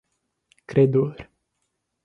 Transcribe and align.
credor 0.67 1.09